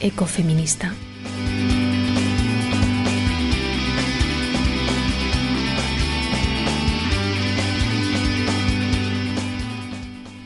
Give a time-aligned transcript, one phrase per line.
[0.00, 0.94] Ecofeminista.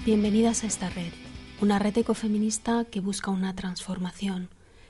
[0.05, 1.13] Bienvenidas a esta red,
[1.61, 4.49] una red ecofeminista que busca una transformación,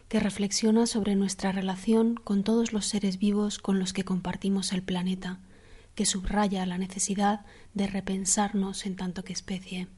[0.08, 4.82] que reflexiona sobre nuestra relación con todos los seres vivos con los que compartimos el
[4.82, 5.40] planeta,
[5.94, 9.88] que subraya la necesidad de repensarnos en tanto que especie.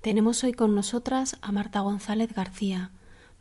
[0.00, 2.92] Tenemos hoy con nosotras a Marta González García,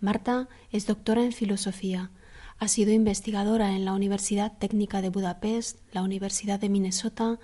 [0.02, 2.10] Marta es doctora en filosofía.
[2.58, 7.38] Ha sido investigadora en la Universidad Técnica de Budapest, la Universidad de Minnesota,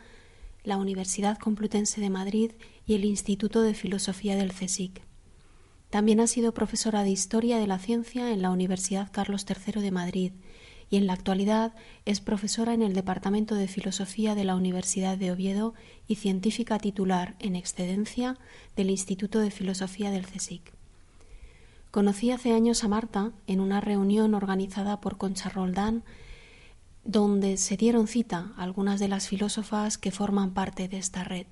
[0.64, 2.52] la Universidad Complutense de Madrid
[2.88, 5.02] y el Instituto de Filosofía del CSIC.
[5.89, 9.92] También ha sido profesora de Historia de la Ciencia en la Universidad Carlos III de
[9.92, 10.31] Madrid
[10.90, 11.73] y en la actualidad
[12.06, 15.73] es profesora en el Departamento de Filosofía de la Universidad de Oviedo
[16.08, 18.38] y científica titular en excedencia
[18.78, 20.73] del Instituto de Filosofía del CSIC.
[21.95, 26.03] Conocí hace años a Marta en una reunión organizada por Concha Roldán,
[27.05, 31.45] donde se dieron cita algunas de las filósofas que forman parte de esta red.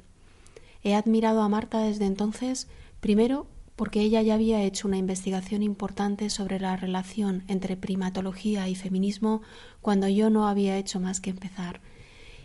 [0.84, 2.68] He admirado a Marta desde entonces,
[3.00, 8.76] primero porque ella ya había hecho una investigación importante sobre la relación entre primatología y
[8.76, 9.44] feminismo
[9.80, 11.80] cuando yo no había hecho más que empezar,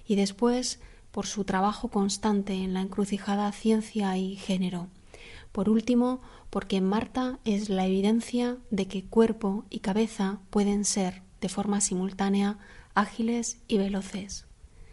[0.07, 0.79] y después
[1.11, 4.87] por su trabajo constante en la encrucijada ciencia y género.
[5.51, 6.21] Por último,
[6.51, 12.59] porque Marta es la evidencia de que cuerpo y cabeza pueden ser, de forma simultánea,
[12.95, 14.47] ágiles y veloces.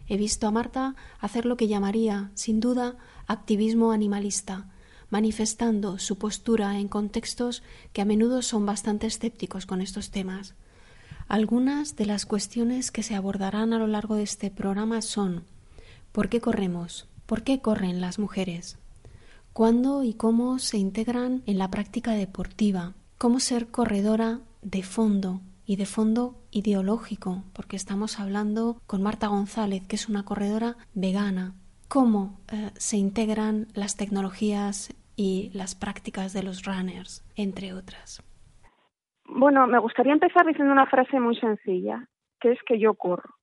[0.08, 2.96] He visto a Marta hacer lo que llamaría, sin duda,
[3.26, 4.70] activismo animalista,
[5.10, 7.62] manifestando su postura en contextos
[7.92, 10.54] que a menudo son bastante escépticos con estos temas.
[11.28, 15.44] Algunas de las cuestiones que se abordarán a lo largo de este programa son
[16.12, 17.08] ¿por qué corremos?
[17.26, 18.78] ¿Por qué corren las mujeres?
[19.56, 25.76] Cuándo y cómo se integran en la práctica deportiva, cómo ser corredora de fondo y
[25.76, 31.54] de fondo ideológico, porque estamos hablando con Marta González, que es una corredora vegana,
[31.88, 38.22] cómo eh, se integran las tecnologías y las prácticas de los runners, entre otras.
[39.24, 42.06] Bueno, me gustaría empezar diciendo una frase muy sencilla,
[42.40, 43.36] que es que yo corro.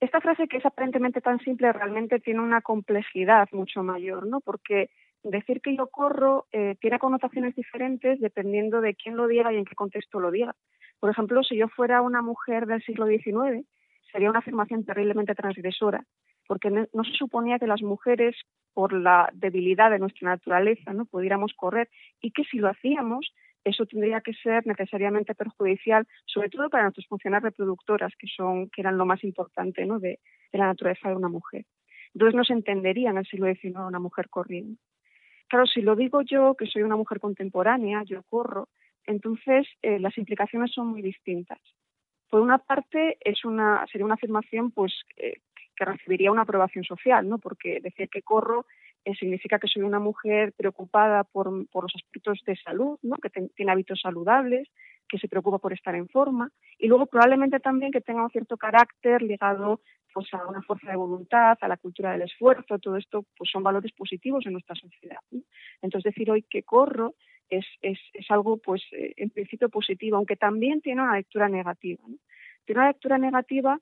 [0.00, 4.40] Esta frase que es aparentemente tan simple realmente tiene una complejidad mucho mayor, ¿no?
[4.40, 4.90] Porque
[5.30, 9.64] decir que yo corro eh, tiene connotaciones diferentes dependiendo de quién lo diga y en
[9.64, 10.54] qué contexto lo diga.
[11.00, 13.66] Por ejemplo, si yo fuera una mujer del siglo XIX,
[14.10, 16.04] sería una afirmación terriblemente transgresora,
[16.46, 18.36] porque no, se suponía que las mujeres,
[18.72, 21.88] por la debilidad de nuestra naturaleza, no pudiéramos correr
[22.20, 23.32] y que si lo hacíamos,
[23.64, 28.80] eso tendría que ser necesariamente perjudicial, sobre todo para nuestras funciones reproductoras, que son que
[28.80, 29.98] eran lo más importante ¿no?
[29.98, 30.20] de,
[30.52, 31.64] de la naturaleza de una mujer.
[32.14, 34.78] Entonces no se entendería en el siglo XIX una mujer corriendo.
[35.48, 38.68] Claro, si lo digo yo, que soy una mujer contemporánea, yo corro,
[39.04, 41.60] entonces eh, las implicaciones son muy distintas.
[42.28, 45.34] Por una parte, es una, sería una afirmación pues, eh,
[45.76, 47.38] que recibiría una aprobación social, ¿no?
[47.38, 48.66] porque decir que corro
[49.04, 53.16] eh, significa que soy una mujer preocupada por, los aspectos de salud, ¿no?
[53.16, 54.68] que tiene hábitos saludables,
[55.08, 58.56] que se preocupa por estar en forma, y luego probablemente también que tenga un cierto
[58.56, 59.80] carácter ligado
[60.16, 63.62] pues a una fuerza de voluntad, a la cultura del esfuerzo, todo esto pues son
[63.62, 65.20] valores positivos en nuestra sociedad.
[65.82, 67.16] Entonces decir hoy que corro
[67.50, 72.02] es, es, es algo pues eh, en principio positivo, aunque también tiene una lectura negativa.
[72.64, 73.78] Tiene una lectura negativa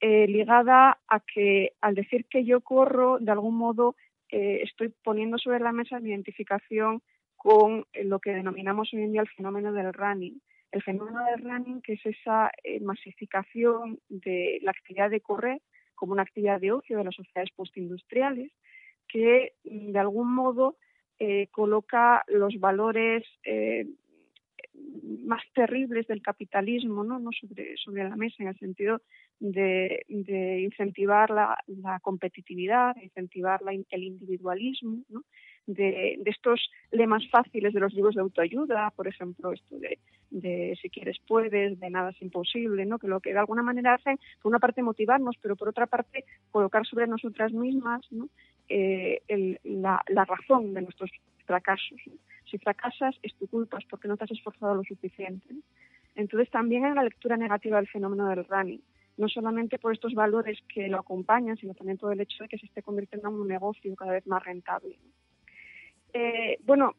[0.00, 3.96] eh, ligada a que al decir que yo corro, de algún modo
[4.30, 7.02] eh, estoy poniendo sobre la mesa mi identificación
[7.36, 10.40] con lo que denominamos hoy en día el fenómeno del running
[10.76, 15.60] el fenómeno del running, que es esa eh, masificación de la actividad de correr
[15.94, 18.52] como una actividad de ocio de las sociedades postindustriales,
[19.08, 20.76] que mm, de algún modo
[21.18, 23.86] eh, coloca los valores eh,
[25.24, 27.18] más terribles del capitalismo ¿no?
[27.18, 29.00] no sobre, la mesa en el sentido
[29.40, 31.56] de, incentivar la,
[32.02, 35.22] competitividad, incentivar el individualismo, ¿no?
[35.66, 39.98] De, estos lemas fáciles de los libros de autoayuda, por ejemplo, esto de,
[40.30, 42.98] de, si quieres puedes, de nada es imposible, ¿no?
[42.98, 46.24] que lo que de alguna manera hacen, por una parte motivarnos, pero por otra parte
[46.50, 48.28] colocar sobre nosotras mismas ¿no?
[48.68, 49.20] Eh,
[49.64, 51.10] la, la, razón de nuestros
[51.44, 52.00] fracasos.
[52.50, 55.46] Si fracasas es tu culpa, es porque no te has esforzado lo suficiente.
[56.14, 58.82] Entonces también en la lectura negativa del fenómeno del running
[59.16, 62.58] no solamente por estos valores que lo acompañan, sino también por el hecho de que
[62.58, 64.98] se esté convirtiendo en un negocio cada vez más rentable.
[66.12, 66.94] Eh, bueno,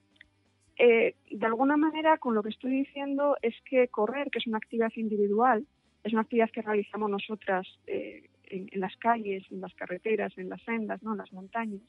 [0.77, 4.57] eh, de alguna manera con lo que estoy diciendo es que correr, que es una
[4.57, 5.65] actividad individual,
[6.03, 10.61] es una actividad que realizamos nosotras eh, en, las calles, en las carreteras, en las
[10.61, 11.13] sendas, ¿no?
[11.13, 11.81] en las montañas,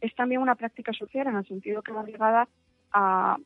[0.00, 2.48] es también una práctica social en el sentido que va ligada
[2.92, 3.38] a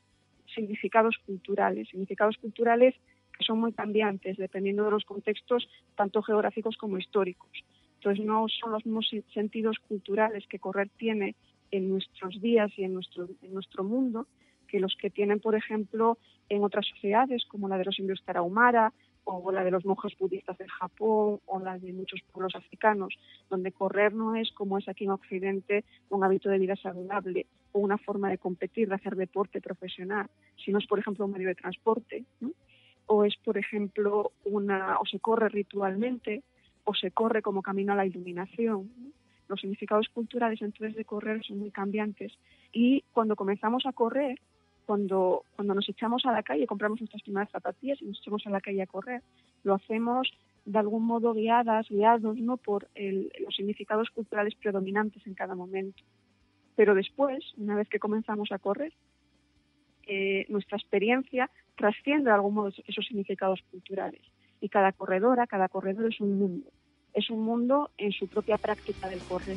[0.54, 2.94] significados culturales, significados culturales
[3.36, 7.50] que son muy cambiantes dependiendo de los contextos tanto geográficos como históricos.
[7.96, 11.36] Entonces no son los mismos sentidos culturales que correr tiene
[11.70, 14.26] en nuestros días y en nuestro, en nuestro mundo
[14.68, 16.18] que los que tienen, por ejemplo,
[16.48, 18.92] en otras sociedades como la de los indios tarahumara
[19.24, 23.14] o la de los monjes budistas del Japón o la de muchos pueblos africanos,
[23.50, 27.80] donde correr no es como es aquí en Occidente un hábito de vida saludable o
[27.80, 30.28] una forma de competir, de hacer deporte profesional,
[30.64, 32.24] sino es, por ejemplo, un medio de transporte.
[33.10, 36.42] o es, por ejemplo, una, o se corre ritualmente,
[36.84, 38.90] o se corre como camino a la iluminación.
[39.48, 42.32] Los significados culturales entonces de correr son muy cambiantes.
[42.72, 44.38] Y cuando comenzamos a correr,
[44.86, 48.50] cuando, cuando nos echamos a la calle, compramos nuestras primeras zapatillas y nos echamos a
[48.50, 49.22] la calle a correr,
[49.62, 50.32] lo hacemos
[50.64, 52.56] de algún modo guiadas, guiados ¿no?
[52.58, 52.88] por
[53.40, 56.02] los significados culturales predominantes en cada momento.
[56.76, 58.92] Pero después, una vez que comenzamos a correr,
[60.06, 64.22] eh, nuestra experiencia trasciende de algún modo esos significados culturales.
[64.60, 66.70] Y cada corredora, cada corredor es un mundo.
[67.18, 69.56] Es un mundo en su propia práctica del correr.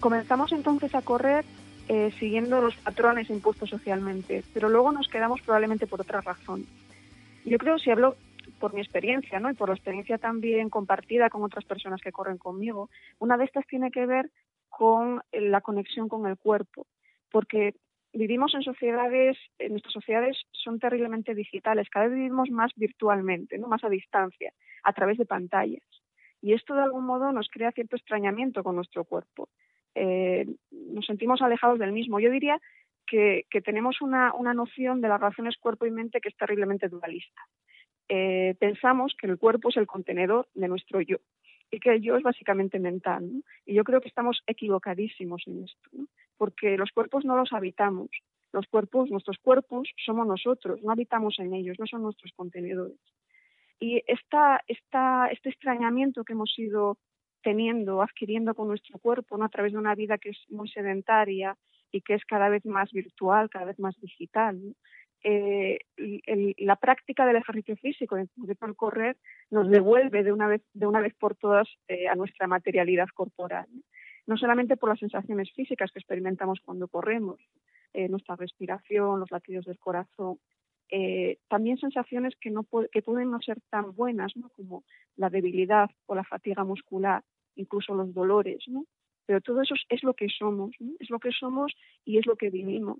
[0.00, 1.44] Comenzamos entonces a correr
[1.86, 6.66] eh, siguiendo los patrones impuestos socialmente, pero luego nos quedamos probablemente por otra razón.
[7.44, 8.16] Yo creo, si hablo
[8.58, 9.50] por mi experiencia, ¿no?
[9.50, 13.66] Y por la experiencia también compartida con otras personas que corren conmigo, una de estas
[13.66, 14.30] tiene que ver
[14.68, 16.86] con la conexión con el cuerpo,
[17.30, 17.74] porque
[18.12, 23.68] vivimos en sociedades, en nuestras sociedades son terriblemente digitales, cada vez vivimos más virtualmente, ¿no?
[23.68, 25.84] más a distancia, a través de pantallas.
[26.42, 29.48] Y esto de algún modo nos crea cierto extrañamiento con nuestro cuerpo.
[29.94, 32.20] Eh, nos sentimos alejados del mismo.
[32.20, 32.60] Yo diría
[33.06, 37.42] que, tenemos una, noción de las relaciones cuerpo y mente que es terriblemente dualista.
[38.08, 41.18] Eh, pensamos que el cuerpo es el contenedor de nuestro yo
[41.70, 43.28] y que el yo es básicamente mental.
[43.64, 45.90] Y yo creo que estamos equivocadísimos en esto,
[46.36, 48.08] porque los cuerpos no los habitamos.
[48.52, 52.98] Los cuerpos, nuestros cuerpos, somos nosotros, no habitamos en ellos, no son nuestros contenedores.
[53.78, 56.96] Y esta, esta, este extrañamiento que hemos ido
[57.42, 59.44] teniendo, adquiriendo con nuestro cuerpo, ¿no?
[59.44, 61.56] a través de una vida que es muy sedentaria
[61.92, 64.58] y que es cada vez más virtual, cada vez más digital.
[65.22, 65.78] Eh,
[66.58, 69.16] la práctica del ejercicio físico, en el correr,
[69.50, 73.66] nos devuelve de una vez, de una vez por todas eh, a nuestra materialidad corporal.
[74.26, 74.36] ¿no?
[74.36, 77.40] solamente por las sensaciones físicas que experimentamos cuando corremos,
[77.92, 80.38] eh, nuestra respiración, los latidos del corazón,
[80.90, 84.50] eh, también sensaciones que, no que pueden no ser tan buenas ¿no?
[84.50, 84.84] como
[85.16, 87.24] la debilidad o la fatiga muscular
[87.56, 88.84] incluso los dolores, ¿no?
[89.24, 90.92] Pero todo eso es, lo que somos, ¿no?
[91.00, 91.72] es lo que somos
[92.04, 92.98] y es lo que vivimos.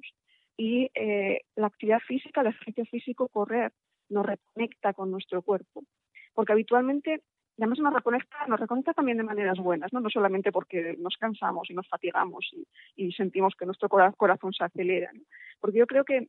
[0.56, 3.72] Y eh, la actividad física, el ejercicio físico, correr,
[4.08, 5.84] nos reconecta con nuestro cuerpo.
[6.32, 7.22] Porque habitualmente,
[7.58, 11.68] además nos reconecta, nos reconecta también de maneras buenas, no, no solamente porque nos cansamos
[11.70, 12.50] y nos fatigamos
[12.96, 15.10] y, sentimos que nuestro corazón se acelera.
[15.60, 16.28] Porque yo creo que,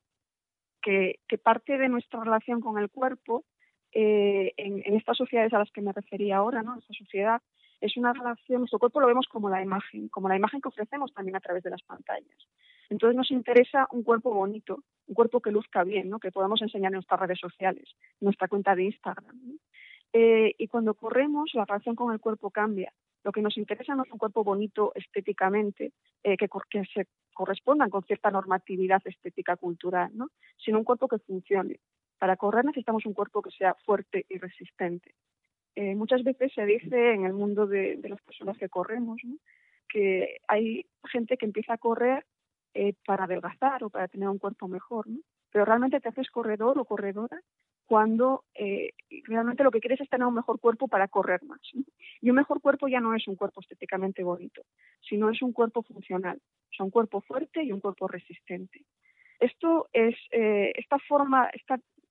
[0.81, 3.45] que, parte de nuestra relación con el cuerpo,
[3.91, 6.77] eh, en, en, estas sociedades a las que me refería ahora, ¿no?
[6.77, 7.41] esta sociedad
[7.79, 11.13] es una relación, nuestro cuerpo lo vemos como la imagen, como la imagen que ofrecemos
[11.13, 12.47] también a través de las pantallas.
[12.89, 16.19] Entonces nos interesa un cuerpo bonito, un cuerpo que luzca bien, ¿no?
[16.19, 17.89] que podamos enseñar en nuestras redes sociales,
[18.19, 19.59] nuestra cuenta de Instagram.
[20.13, 22.93] Eh, y cuando corremos, la relación con el cuerpo cambia.
[23.23, 25.91] Lo que nos interesa no es un cuerpo bonito estéticamente,
[26.23, 30.29] eh, que, que, se corresponda con cierta normatividad estética cultural, ¿no?
[30.57, 31.79] sino un cuerpo que funcione.
[32.17, 35.13] Para correr necesitamos un cuerpo que sea fuerte y resistente.
[35.75, 39.21] Eh, muchas veces se dice en el mundo de, las personas que corremos
[39.87, 42.25] que hay gente que empieza a correr
[42.79, 45.19] eh, para adelgazar o para tener un cuerpo mejor, ¿no?
[45.51, 47.41] pero realmente te haces corredor o corredora
[47.87, 48.91] cuando eh,
[49.23, 51.59] realmente lo que quieres es tener un mejor cuerpo para correr más.
[52.21, 54.61] Y un mejor cuerpo ya no es un cuerpo estéticamente bonito,
[55.01, 56.39] sino es un cuerpo funcional,
[56.77, 58.85] o un cuerpo fuerte y un cuerpo resistente.
[59.39, 61.49] Esto es, eh, esta forma,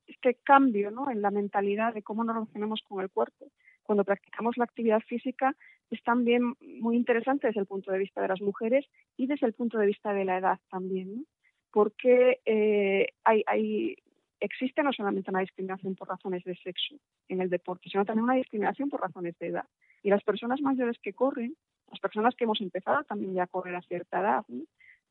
[0.08, 1.08] este cambio ¿no?
[1.11, 3.52] en la mentalidad de cómo nos relacionamos con el cuerpo
[3.87, 5.55] cuando practicamos la actividad física
[5.90, 8.85] es también muy interesante desde el punto de vista de las mujeres
[9.16, 11.26] y desde el punto de vista de la edad también,
[11.71, 13.97] porque eh, hay, hay,
[14.40, 16.97] existe no solamente una discriminación por razones de sexo
[17.28, 19.64] en el deporte, sino también una discriminación por razones de edad.
[20.02, 21.57] Y las personas mayores que corren,
[21.90, 24.45] las personas que hemos empezado también ya a correr a cierta edad,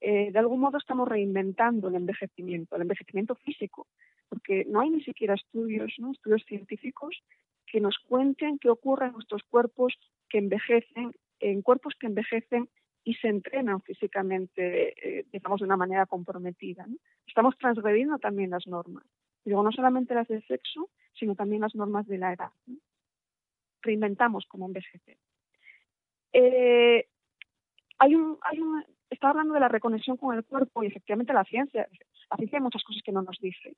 [0.02, 3.88] eh, de algún modo estamos reinventando el envejecimiento, el envejecimiento físico,
[4.30, 6.12] porque no hay ni siquiera estudios, ¿no?
[6.12, 7.16] estudios científicos
[7.76, 9.94] que nos cuenten qué ocurre en nuestros cuerpos
[10.30, 12.70] que envejecen, en cuerpos que envejecen
[13.04, 16.86] y se entrenan físicamente, eh, digamos, de una manera comprometida.
[17.28, 19.04] Estamos transgrediendo también las normas.
[19.44, 20.90] Digo, no solamente las del sexo,
[21.20, 22.52] sino también las normas de la edad.
[23.82, 25.18] Reinventamos cómo envejecer.
[26.32, 27.10] Eh,
[27.98, 31.44] hay un, hay un, está hablando de la reconexión con el cuerpo y efectivamente la
[31.44, 31.90] ciencia,
[32.32, 33.76] la ciencia hay muchas cosas que no nos dice.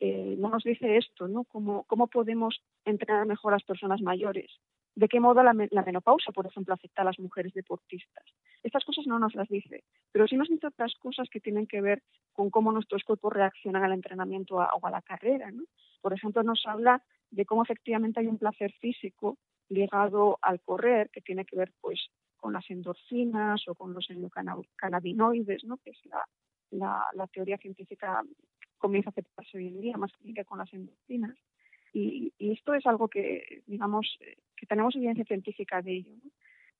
[0.00, 1.44] Eh, no nos dice esto, ¿no?
[1.44, 4.50] ¿Cómo, ¿Cómo podemos entrenar mejor a las personas mayores?
[4.94, 8.24] ¿De qué modo la, menopausa, por ejemplo, afecta a las mujeres deportistas?
[8.64, 11.80] Estas cosas no nos las dice, pero sí nos dice otras cosas que tienen que
[11.80, 12.02] ver
[12.32, 15.62] con cómo nuestros cuerpos reaccionan al entrenamiento o a la carrera, ¿no?
[16.00, 19.38] Por ejemplo, nos habla de cómo efectivamente hay un placer físico
[19.68, 25.64] ligado al correr, que tiene que ver pues con las endorfinas o con los endocannabinoides,
[25.64, 25.76] ¿no?
[25.78, 26.24] que es la,
[26.70, 28.22] la, la, teoría científica
[28.78, 31.36] comienza a aceptarse hoy en día, más que con las endorfinas.
[31.92, 34.18] Y, esto es algo que, digamos,
[34.56, 36.12] que tenemos evidencia científica de ello.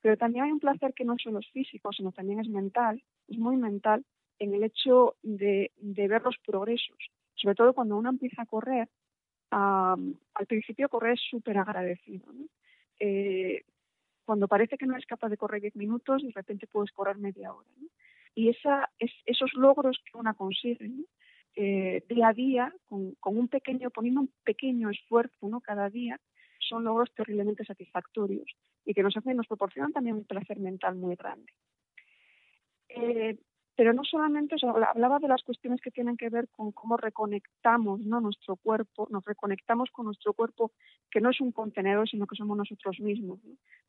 [0.00, 3.38] Pero también hay un placer que no solo es físico, sino también es mental, es
[3.38, 4.05] muy mental,
[4.38, 6.97] en el hecho de, ver los progresos.
[7.35, 8.88] Sobre todo cuando uno empieza a correr,
[9.50, 12.26] al principio correr es súper agradecido.
[13.00, 13.64] Eh,
[14.25, 17.52] cuando parece que no es capaz de correr 10 minutos, de repente puedes correr media
[17.52, 17.69] hora.
[18.35, 20.90] Y esa, es, esos logros que uno consigue,
[21.57, 25.61] eh, día a día, con, un pequeño, poniendo un pequeño esfuerzo ¿no?
[25.61, 26.21] cada día,
[26.61, 28.47] son logros terriblemente satisfactorios
[28.85, 31.52] y que nos hacen, nos proporcionan también un placer mental muy grande.
[32.88, 33.38] Eh,
[33.78, 38.00] pero no solamente eso, hablaba de las cuestiones que tienen que ver con cómo reconectamos
[38.00, 38.21] ¿no?
[38.21, 40.73] nuestro cuerpo, nos reconectamos con nuestro cuerpo,
[41.12, 43.38] que no es un contenedor, sino que somos nosotros mismos,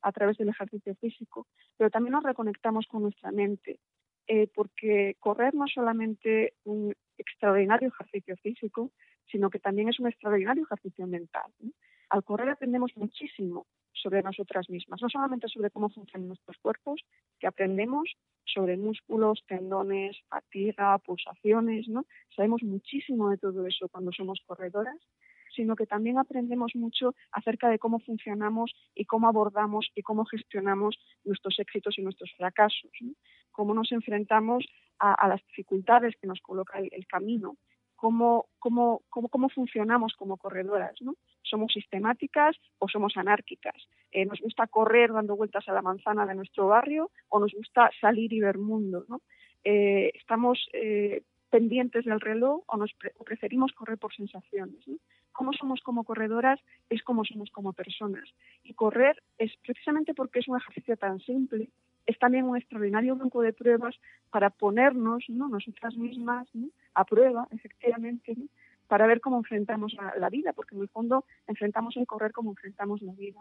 [0.02, 3.80] a través del ejercicio físico, pero también nos reconectamos con nuestra mente,
[4.32, 8.92] eh, porque correr no es solamente un extraordinario ejercicio físico,
[9.26, 11.50] sino que también es un extraordinario ejercicio mental.
[12.10, 17.00] Al correr aprendemos muchísimo sobre nosotras mismas, no solamente sobre cómo funcionan nuestros cuerpos,
[17.40, 22.06] que aprendemos sobre músculos, tendones, fatiga, pulsaciones, ¿no?
[22.36, 24.98] Sabemos muchísimo de todo eso cuando somos corredoras,
[25.56, 30.96] sino que también aprendemos mucho acerca de cómo funcionamos y cómo abordamos y cómo gestionamos
[31.24, 32.90] nuestros éxitos y nuestros fracasos,
[33.60, 34.64] cómo nos enfrentamos
[34.98, 37.56] a, las dificultades que nos coloca el, camino,
[37.94, 41.16] cómo, cómo, cómo, cómo, funcionamos como corredoras, ¿no?
[41.42, 43.76] ¿Somos sistemáticas o somos anárquicas?
[44.12, 47.90] Eh, ¿Nos gusta correr dando vueltas a la manzana de nuestro barrio o nos gusta
[48.00, 49.04] salir y ver mundo?
[49.08, 49.20] ¿no?
[49.62, 52.94] Eh, ¿Estamos eh, pendientes del reloj o, nos
[53.26, 54.86] preferimos correr por sensaciones?
[55.32, 58.28] cómo somos como corredoras es como somos como personas.
[58.62, 61.68] Y correr es precisamente porque es un ejercicio tan simple,
[62.10, 63.94] es también un extraordinario grupo de pruebas
[64.30, 65.48] para ponernos, ¿no?
[65.48, 66.48] nosotras mismas,
[66.94, 68.36] a prueba, efectivamente,
[68.88, 73.00] para ver cómo enfrentamos la, vida, porque en el fondo enfrentamos el correr como enfrentamos
[73.02, 73.40] la vida.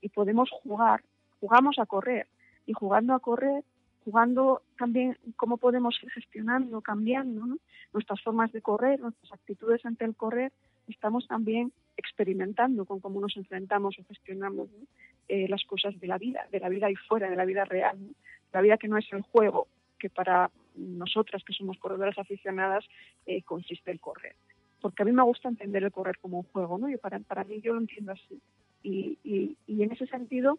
[0.00, 1.02] Y podemos jugar,
[1.40, 2.26] jugamos a correr,
[2.66, 3.64] y jugando a correr
[4.02, 7.58] jugando también cómo podemos ir gestionando, cambiando
[7.92, 10.52] nuestras formas de correr, nuestras actitudes ante el correr
[10.88, 14.68] estamos también experimentando con cómo nos enfrentamos o gestionamos
[15.30, 17.98] eh, las cosas de la vida, de la vida ahí fuera, de la vida real,
[18.52, 19.68] la vida que no es el juego,
[19.98, 22.84] que para nosotras que somos corredoras aficionadas
[23.26, 24.34] eh, consiste el correr.
[24.80, 26.88] Porque a mí me gusta entender el correr como un juego, ¿no?
[26.88, 28.40] Y para, para mí yo lo entiendo así.
[28.82, 30.58] Y, y, y en ese sentido,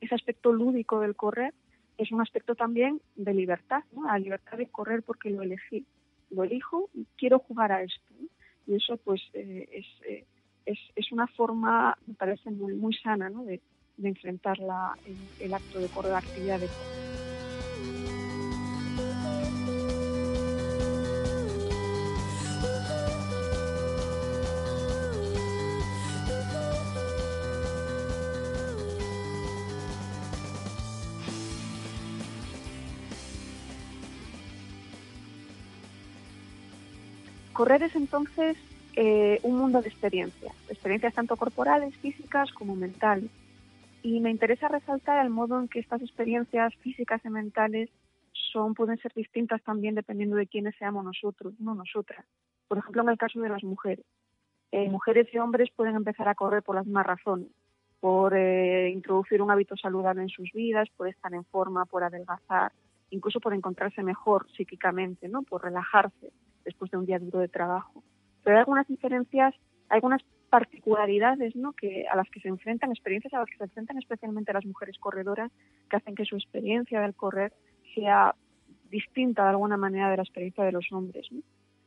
[0.00, 1.54] ese aspecto lúdico del correr
[1.96, 3.82] es un aspecto también de libertad.
[4.04, 5.86] La libertad de correr porque lo elegí.
[6.30, 8.14] Lo elijo y quiero jugar a esto.
[8.18, 8.28] ¿no?
[8.70, 9.82] y eso pues eh,
[10.64, 13.44] es, es, una forma, me parece muy, muy sana ¿no?
[13.44, 13.60] de,
[14.02, 14.96] enfrentar la,
[15.38, 17.00] el, acto de correr, la actividad de correr.
[37.60, 38.56] Correr es entonces
[38.96, 43.30] eh, un mundo de experiencias, experiencias tanto corporales, físicas como mentales.
[44.02, 47.90] Y me interesa resaltar el modo en que estas experiencias físicas y mentales
[48.52, 52.24] son, pueden ser distintas también dependiendo de quiénes seamos nosotros, no nosotras.
[52.68, 54.06] Por ejemplo, en el caso de las mujeres.
[54.72, 57.48] Eh, mujeres y hombres pueden empezar a correr por las mismas razones,
[57.98, 62.72] por eh, introducir un hábito saludable en sus vidas, por estar en forma, por adelgazar,
[63.10, 65.42] incluso por encontrarse mejor psíquicamente, ¿no?
[65.42, 66.32] por relajarse
[66.64, 68.04] después de un día duro de trabajo.
[68.44, 69.54] Pero hay algunas diferencias,
[69.88, 71.72] hay algunas particularidades ¿no?
[71.72, 74.98] que, a las que se enfrentan, experiencias a las que se enfrentan especialmente las mujeres
[74.98, 75.50] corredoras,
[75.88, 77.52] que hacen que su experiencia del correr
[77.94, 78.34] sea
[78.90, 81.28] distinta de alguna manera de la experiencia de los hombres.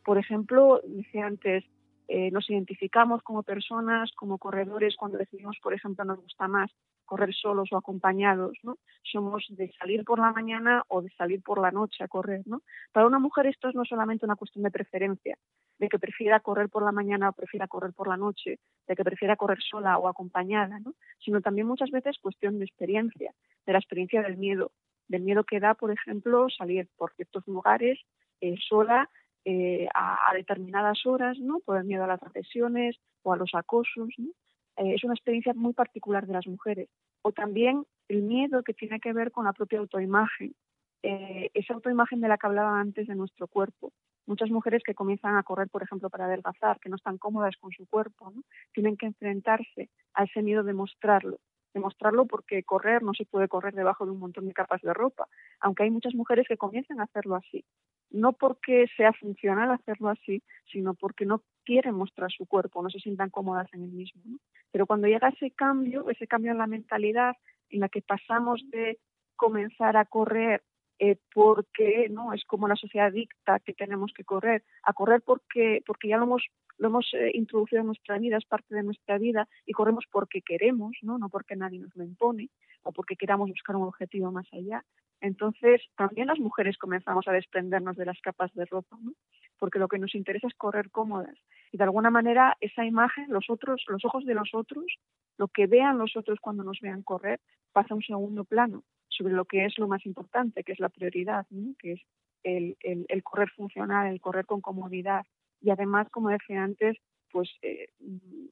[0.03, 1.65] Por ejemplo, decía antes,
[2.07, 6.71] eh, nos identificamos como personas, como corredores, cuando decidimos, por ejemplo, nos gusta más
[7.05, 8.77] correr solos o acompañados, ¿no?
[9.03, 12.61] Somos de salir por la mañana o de salir por la noche a correr, ¿no?
[12.91, 15.37] Para una mujer esto es no solamente una cuestión de preferencia,
[15.79, 19.03] de que prefiera correr por la mañana o prefiera correr por la noche, de que
[19.03, 20.93] prefiera correr sola o acompañada, ¿no?
[21.19, 23.33] Sino también muchas veces cuestión de experiencia,
[23.65, 24.71] de la experiencia del miedo,
[25.07, 27.99] del miedo que da, por ejemplo, salir por ciertos lugares
[28.41, 29.09] eh, sola
[29.45, 31.59] eh, a, determinadas horas, ¿no?
[31.59, 34.09] Por el miedo a las reflexiones o a los acosos.
[34.17, 36.89] Eh, es una experiencia muy particular de las mujeres.
[37.21, 40.55] O también el miedo que tiene que ver con la propia autoimagen,
[41.03, 43.91] eh, esa autoimagen de la que hablaba antes de nuestro cuerpo.
[44.25, 47.71] Muchas mujeres que comienzan a correr, por ejemplo, para adelgazar, que no están cómodas con
[47.71, 48.31] su cuerpo,
[48.73, 51.39] tienen que enfrentarse a ese miedo de mostrarlo.
[51.73, 55.27] Demostrarlo porque correr no se puede correr debajo de un montón de capas de ropa,
[55.59, 57.65] aunque hay muchas mujeres que comienzan a hacerlo así
[58.13, 60.41] no porque sea funcional hacerlo así,
[60.71, 64.21] sino porque no quieren mostrar su cuerpo, no se sientan cómodas en el mismo.
[64.71, 67.35] Pero cuando llega ese cambio, ese cambio en la mentalidad,
[67.69, 68.99] en la que pasamos de
[69.35, 70.63] comenzar a correr
[70.99, 75.81] eh, porque no es como la sociedad dicta que tenemos que correr, a correr porque
[75.85, 76.43] porque ya lo hemos
[76.77, 80.41] lo hemos eh, introducido en nuestra vida, es parte de nuestra vida y corremos porque
[80.41, 82.49] queremos, no no porque nadie nos lo impone
[82.83, 84.85] o porque queramos buscar un objetivo más allá.
[85.23, 89.13] Entonces, también las mujeres comenzamos a desprendernos de las capas de ropa, ¿no?
[89.57, 91.37] porque lo que nos interesa es correr cómodas.
[91.71, 94.83] Y de alguna manera esa imagen, los otros, los ojos de los otros,
[95.37, 97.39] lo que vean los otros cuando nos vean correr,
[97.71, 100.89] pasa a un segundo plano sobre lo que es lo más importante, que es la
[100.89, 101.47] prioridad,
[101.79, 102.01] que es
[102.43, 105.25] el, el correr funcional, el correr con comodidad.
[105.61, 106.97] Y además, como decía antes,
[107.33, 107.89] pues eh,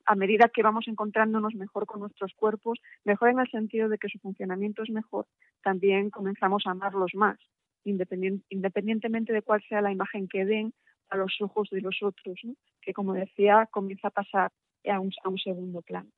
[0.06, 4.10] a medida que vamos encontrándonos mejor con nuestros cuerpos, mejor en el sentido de que
[4.10, 5.28] su funcionamiento es mejor,
[5.64, 7.38] también comenzamos a amarlos más,
[7.86, 10.74] independientemente de cuál sea la imagen que den
[11.10, 12.40] a los ojos de los otros,
[12.82, 14.52] que como decía, comienza a pasar
[14.90, 16.10] a un, segundo plano.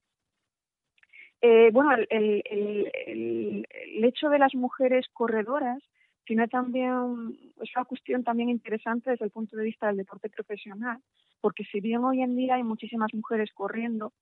[1.41, 5.83] Eh, bueno, el, el, hecho de las mujeres corredoras
[6.25, 10.99] tiene también, es una cuestión también interesante desde el punto de vista del deporte profesional,
[11.41, 14.13] porque si bien hoy en día hay muchísimas mujeres corriendo,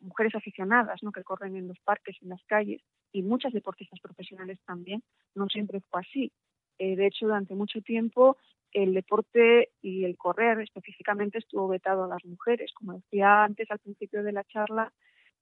[0.00, 1.12] mujeres aficionadas, ¿no?
[1.12, 2.80] que corren en los parques, en las calles,
[3.12, 5.02] y muchas deportistas profesionales también,
[5.34, 6.32] no siempre fue así.
[6.78, 8.36] Eh, de hecho, durante mucho tiempo
[8.72, 12.72] el deporte y el correr específicamente estuvo vetado a las mujeres.
[12.74, 14.92] Como decía antes al principio de la charla,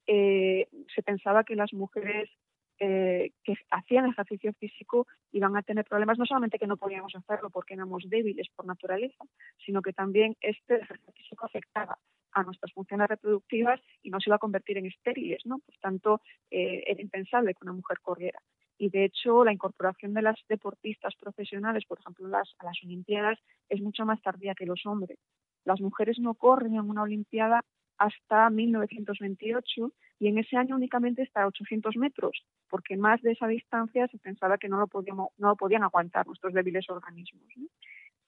[0.07, 2.31] eh, se pensaba que las mujeres
[2.79, 7.51] eh, que hacían ejercicio físico iban a tener problemas, no solamente que no podíamos hacerlo
[7.51, 9.25] porque éramos débiles por naturaleza,
[9.65, 11.99] sino que también este ejercicio físico afectaba
[12.33, 15.59] a nuestras funciones reproductivas y nos iba a convertir en estériles, ¿no?
[15.61, 18.41] Por tanto, eh, era impensable que una mujer corriera.
[18.79, 22.31] Y de hecho, la incorporación de las deportistas profesionales, por ejemplo, a
[22.65, 23.39] las Olimpiadas,
[23.71, 25.19] es mucho más tardía que los hombres.
[25.65, 27.65] Las mujeres no corren en una Olimpiada
[27.99, 34.09] hasta 1928 y en ese año únicamente hasta 800 metros, porque más de esa distancia
[34.09, 37.45] se pensaba que no lo, podíamos, no lo podían aguantar nuestros débiles organismos.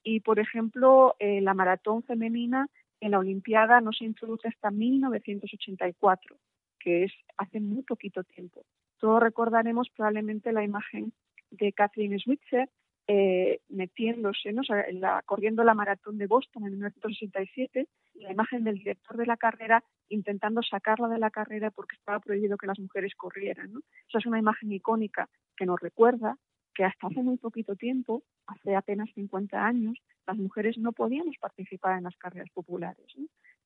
[0.03, 2.69] Y, por ejemplo, eh, la maratón femenina
[3.01, 6.37] en la Olimpiada no se introduce hasta 1984,
[6.79, 8.65] que es hace muy poquito tiempo.
[8.99, 11.13] Todos recordaremos probablemente la imagen
[11.51, 12.69] de Kathleen Switzer
[13.11, 14.61] eh, metiéndose, ¿no?
[14.93, 19.83] la, corriendo la maratón de Boston en 1967, la imagen del director de la carrera
[20.11, 23.73] intentando sacarla de la carrera porque estaba prohibido que las mujeres corrieran.
[24.09, 26.37] Esa es una imagen icónica que nos recuerda
[26.75, 31.97] que hasta hace muy poquito tiempo, hace apenas 50 años, las mujeres no podíamos participar
[31.97, 33.07] en las carreras populares.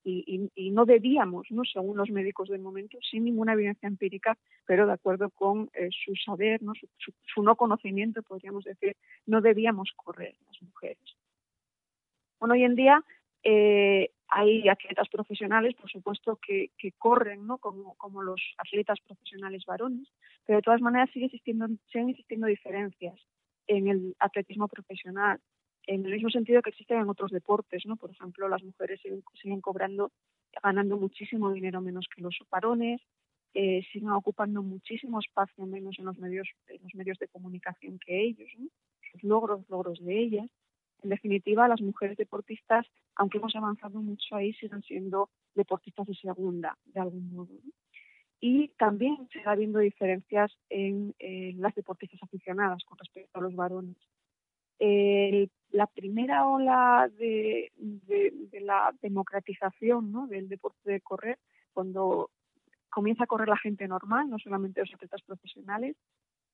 [0.05, 1.65] Y, no debíamos, ¿no?
[1.65, 4.37] según los médicos del momento, sin ninguna evidencia empírica,
[4.67, 6.73] pero de acuerdo con eh, su saber, ¿no?
[6.99, 11.17] Su, no conocimiento, podríamos decir, no debíamos correr las mujeres.
[12.41, 13.05] Bueno, hoy en día
[13.45, 20.09] eh, hay atletas profesionales, por supuesto, que, corren como, como, los atletas profesionales varones,
[20.45, 23.21] pero de todas maneras sigue existiendo, siguen existiendo diferencias
[23.67, 25.39] en el atletismo profesional.
[25.87, 27.97] En el mismo sentido que existen en otros deportes, ¿no?
[27.97, 30.13] Por ejemplo, las mujeres siguen, cobrando,
[30.63, 33.01] ganando muchísimo dinero menos que los varones,
[33.55, 38.23] eh, siguen ocupando muchísimo espacio menos en los medios, en los medios de comunicación que
[38.23, 38.69] ellos, ¿no?
[39.15, 40.51] Los logros, logros de ellas.
[41.03, 46.79] En definitiva, las mujeres deportistas, aunque hemos avanzado mucho ahí, siguen siendo deportistas de segunda,
[46.87, 47.51] de algún modo.
[48.41, 51.15] Y también se está viendo diferencias en,
[51.61, 53.97] las deportistas aficionadas con respecto a los varones.
[54.79, 57.73] La primera ola de,
[58.61, 60.27] la democratización ¿no?
[60.27, 61.39] del deporte de correr,
[61.73, 62.31] cuando
[62.91, 65.97] comienza a correr la gente normal, no solamente los atletas profesionales,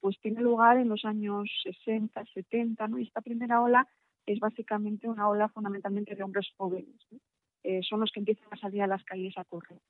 [0.00, 2.98] pues tiene lugar en los años 60, 70, ¿no?
[2.98, 3.86] Y esta primera ola
[4.26, 6.94] es básicamente una ola fundamentalmente de hombres jóvenes.
[7.64, 9.80] Eh, son los que empiezan a salir a las calles a correr.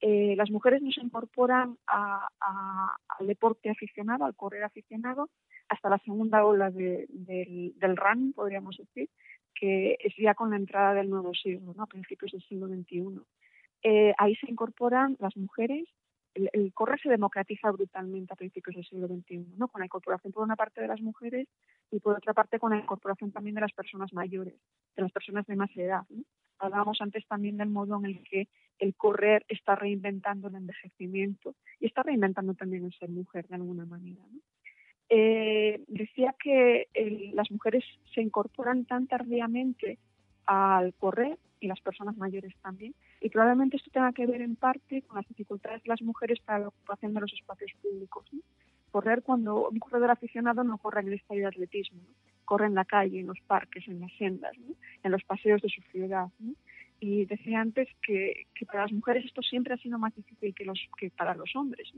[0.00, 5.28] Eh, las mujeres no se incorporan al deporte aficionado, al correr aficionado,
[5.72, 9.08] hasta la segunda ola del, del running, podríamos decir,
[9.54, 11.82] que es ya con la entrada del nuevo siglo, ¿no?
[11.82, 13.20] a principios del siglo XXI.
[13.82, 15.88] Eh, ahí se incorporan las mujeres
[16.34, 19.68] el, correr se democratiza brutalmente a principios del siglo XXI, ¿no?
[19.68, 21.48] con la incorporación por una parte de las mujeres
[21.90, 24.54] y por otra parte con la incorporación también de las personas mayores,
[24.96, 26.04] de las personas de más edad.
[26.58, 31.86] Hablábamos antes también del modo en el que el correr está reinventando el envejecimiento y
[31.86, 34.22] está reinventando también el ser mujer de alguna manera.
[35.14, 36.88] Eh, decía que
[37.34, 39.98] las mujeres se incorporan tan tardíamente
[40.46, 42.94] al correr y las personas mayores también.
[43.20, 46.60] Y probablemente esto tenga que ver en parte con las dificultades de las mujeres para
[46.60, 48.24] la ocupación de los espacios públicos.
[48.90, 52.00] Correr cuando un corredor aficionado no corre en el estadio de atletismo,
[52.46, 54.56] corre en la calle, en los parques, en las sendas,
[55.02, 56.28] en los paseos de su ciudad.
[57.00, 60.80] Y decía antes que, para las mujeres esto siempre ha sido más difícil que, los,
[60.96, 61.92] que para los hombres.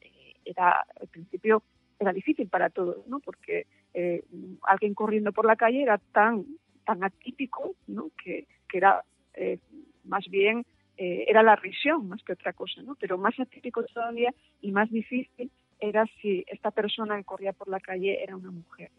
[0.00, 1.62] Eh, era, al principio
[1.98, 3.20] era difícil para todos, ¿no?
[3.20, 4.24] porque eh,
[4.62, 6.44] alguien corriendo por la calle era tan
[6.84, 8.10] tan atípico, ¿no?
[8.22, 9.02] que, era
[9.34, 9.58] eh,
[10.04, 10.64] más bien
[10.96, 12.96] eh, era la risión más que otra cosa, ¿no?
[12.96, 17.78] Pero más atípico todavía y más difícil era si esta persona que corría por la
[17.78, 18.90] calle era una mujer.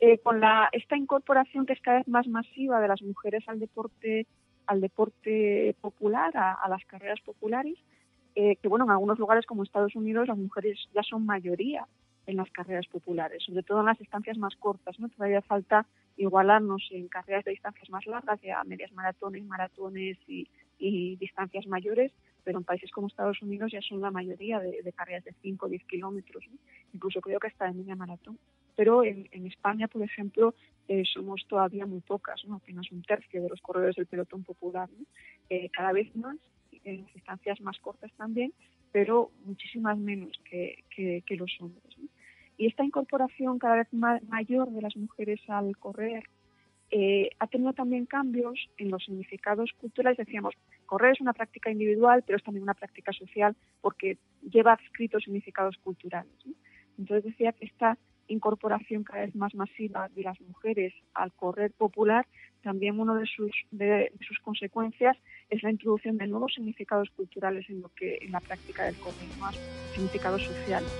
[0.00, 3.58] Eh, con la, esta incorporación que es cada vez más masiva de las mujeres al
[3.58, 4.26] deporte,
[4.66, 7.78] al deporte popular, a, las carreras populares,
[8.36, 11.86] que bueno, en algunos lugares como Estados Unidos las mujeres ya son mayoría
[12.26, 15.08] en las carreras populares, sobre todo en las distancias más cortas, ¿no?
[15.08, 20.48] Todavía falta igualarnos en carreras de distancias más largas, ya medias maratones, maratones y,
[21.18, 22.12] distancias mayores,
[22.44, 25.68] pero en países como Estados Unidos ya son la mayoría de, carreras de 5 o
[25.68, 26.44] 10 kilómetros,
[26.92, 28.38] incluso creo que hasta de media maratón.
[28.76, 30.54] Pero en, España, por ejemplo,
[30.86, 32.56] eh, somos todavía muy pocas, ¿no?
[32.56, 34.90] apenas un tercio de los corredores del pelotón popular.
[35.48, 36.36] Eh, cada vez más,
[36.86, 38.52] en distancias más cortas también,
[38.92, 41.96] pero muchísimas menos que, que los hombres.
[42.58, 46.24] Y esta incorporación cada vez mayor de las mujeres al correr
[46.90, 50.18] eh, ha tenido también cambios en los significados culturales.
[50.18, 50.54] Decíamos,
[50.86, 55.76] correr es una práctica individual, pero es también una práctica social porque lleva adscritos significados
[55.78, 56.32] culturales.
[56.96, 62.26] Entonces decía que esta incorporación cada vez más masiva de las mujeres al correr popular,
[62.62, 65.16] también una de sus, de, sus consecuencias
[65.50, 69.28] es la introducción de nuevos significados culturales en lo que en la práctica del correr,
[69.38, 69.56] más
[69.94, 70.90] significados sociales.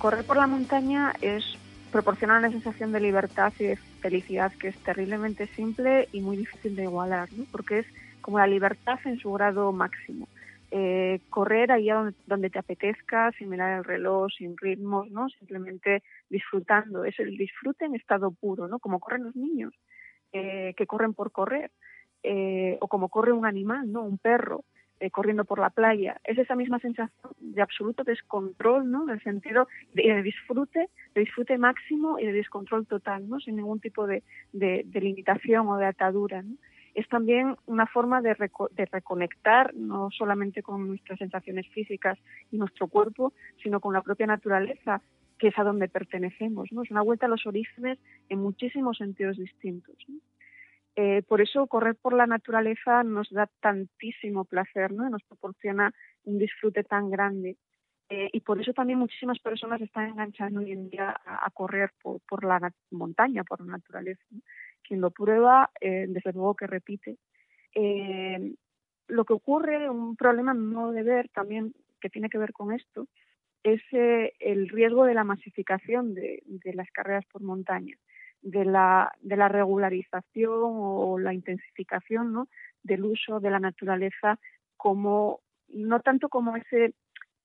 [0.00, 1.44] Correr por la montaña es
[1.92, 6.74] proporciona una sensación de libertad y de felicidad que es terriblemente simple y muy difícil
[6.74, 7.86] de igualar, porque es
[8.22, 10.26] como la libertad en su grado máximo.
[10.70, 15.28] Eh, correr allá donde, donde, te apetezca, sin mirar el reloj, sin ritmos, ¿no?
[15.28, 17.04] simplemente disfrutando.
[17.04, 18.78] Es el disfrute en estado puro, ¿no?
[18.78, 19.74] como corren los niños,
[20.32, 21.72] eh, que corren por correr,
[22.22, 24.02] eh, o como corre un animal, ¿no?
[24.02, 24.64] un perro.
[25.02, 26.20] Eh, corriendo por la playa.
[26.24, 29.10] Es esa misma sensación de absoluto descontrol, ¿no?
[29.10, 33.40] El sentido de, disfrute, de disfrute máximo y de descontrol total, ¿no?
[33.40, 36.44] Sin ningún tipo de, limitación o de atadura,
[36.94, 38.34] Es también una forma de,
[38.92, 42.18] reconectar no solamente con nuestras sensaciones físicas
[42.52, 43.32] y nuestro cuerpo,
[43.62, 45.00] sino con la propia naturaleza,
[45.38, 46.82] que es a donde pertenecemos, ¿no?
[46.82, 49.96] Es una vuelta a los orígenes en muchísimos sentidos distintos.
[51.02, 55.08] Eh, por eso correr por la naturaleza nos da tantísimo placer, ¿no?
[55.08, 57.56] Nos proporciona un disfrute tan grande.
[58.10, 62.44] Eh, y por eso también muchísimas personas están enganchando hoy en día a, correr por,
[62.44, 64.22] la montaña, por la naturaleza.
[64.86, 67.16] Quien lo prueba, eh, desde luego que repite.
[69.08, 73.06] lo que ocurre, un problema no de ver también que tiene que ver con esto,
[73.62, 77.96] es el riesgo de la masificación de las carreras por montaña
[78.42, 82.48] de la, de la regularización o la intensificación ¿no?
[82.82, 84.38] del uso de la naturaleza
[84.76, 86.94] como no tanto como ese,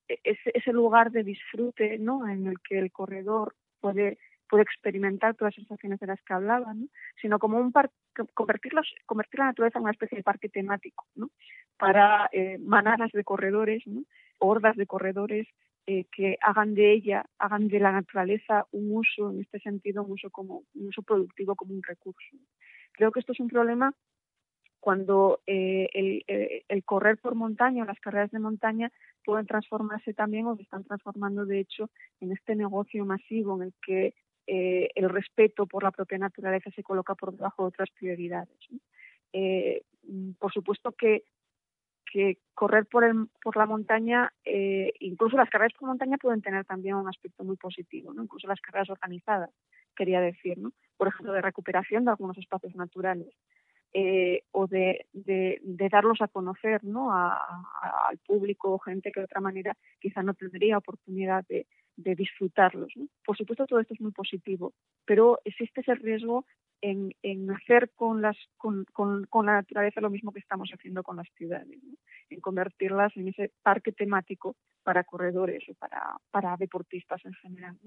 [0.07, 2.27] ese, ese lugar de disfrute ¿no?
[2.27, 4.17] en el que el corredor puede
[4.49, 6.87] puede experimentar todas las sensaciones de las que hablaba, ¿no?
[7.21, 7.93] sino como un parque,
[8.33, 11.29] convertir la naturaleza en una especie de parque temático, ¿no?
[11.77, 14.03] para eh, manadas de corredores, ¿no?
[14.37, 15.47] hordas de corredores
[15.87, 20.13] eh, que hagan de ella, hagan de la naturaleza un uso, en este sentido, un
[20.13, 22.37] uso como un uso productivo como un recurso.
[22.91, 23.93] Creo que esto es un problema
[24.79, 28.91] cuando eh, el, eh, el, correr por montaña las carreras de montaña
[29.23, 33.73] pueden transformarse también o se están transformando de hecho en este negocio masivo en el
[33.83, 34.13] que
[34.47, 38.59] eh, el respeto por la propia naturaleza se coloca por debajo de otras prioridades.
[39.33, 39.81] Eh,
[40.37, 41.23] por supuesto que
[42.11, 46.65] que correr por, el, por la montaña, eh, incluso las carreras por montaña pueden tener
[46.65, 48.23] también un aspecto muy positivo, ¿no?
[48.23, 49.49] incluso las carreras organizadas,
[49.95, 50.71] quería decir, ¿no?
[50.97, 53.33] por ejemplo, de recuperación de algunos espacios naturales.
[53.97, 57.13] Eh, o de, de, darlos a conocer ¿no?
[57.13, 57.39] A,
[58.09, 62.91] al público, gente que de otra manera quizá no tendría oportunidad de, de disfrutarlos.
[62.97, 63.07] ¿no?
[63.25, 64.73] Por supuesto, todo esto es muy positivo,
[65.05, 66.45] pero existe ese riesgo
[66.81, 71.15] en, en hacer con, las, con, con, la naturaleza lo mismo que estamos haciendo con
[71.15, 71.93] las ciudades, ¿no?
[72.29, 77.77] en convertirlas en ese parque temático para corredores o para, para deportistas en general.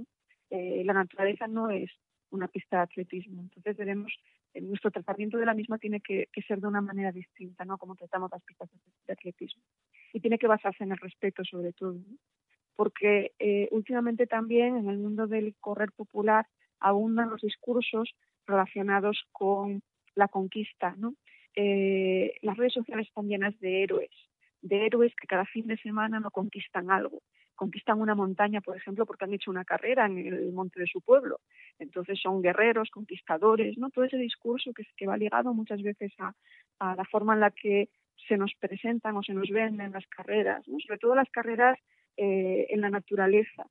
[0.48, 1.90] Eh, la naturaleza no es
[2.30, 4.12] una pista de atletismo, entonces debemos,
[4.54, 7.78] nuestro tratamiento de la misma tiene que, ser de una manera distinta, ¿no?
[7.78, 8.68] como tratamos las pistas
[9.06, 9.62] de, atletismo.
[10.12, 11.96] Y tiene que basarse en el respeto sobre todo.
[12.76, 16.46] porque eh, últimamente también en el mundo del correr popular
[16.80, 18.14] abundan los discursos
[18.46, 19.82] relacionados con
[20.14, 21.14] la conquista, ¿no?
[21.54, 24.10] Eh, las redes sociales están llenas de héroes,
[24.62, 27.20] de héroes que cada fin de semana no conquistan algo,
[27.58, 31.00] conquistan una montaña, por ejemplo, porque han hecho una carrera en el monte de su
[31.00, 31.40] pueblo.
[31.78, 33.90] Entonces son guerreros, conquistadores, ¿no?
[33.90, 36.32] Todo ese discurso que, que va ligado muchas veces a,
[36.78, 37.88] a, la forma en la que
[38.28, 40.78] se nos presentan o se nos venden las carreras, ¿no?
[40.78, 41.78] sobre todo las carreras
[42.16, 43.66] eh, en la naturaleza.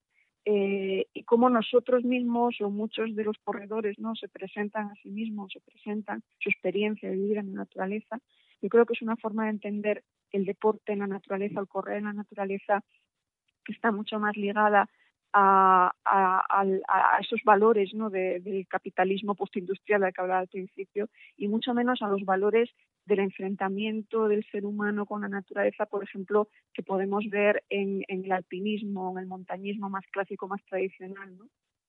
[0.49, 5.09] Eh, y cómo nosotros mismos o muchos de los corredores no se presentan a sí
[5.09, 8.19] mismos, se presentan su experiencia de vivir en la naturaleza.
[8.61, 11.97] Yo creo que es una forma de entender el deporte en la naturaleza, el correr
[11.97, 12.81] en la naturaleza,
[13.67, 14.89] que está mucho más ligada
[15.33, 15.91] a,
[17.19, 18.09] esos valores ¿no?
[18.09, 22.69] de, del capitalismo postindustrial del que hablaba al principio y mucho menos a los valores
[23.05, 28.31] del enfrentamiento del ser humano con la naturaleza, por ejemplo, que podemos ver en, el
[28.31, 31.37] alpinismo, en el montañismo más clásico, más tradicional.
[31.37, 31.45] ¿no?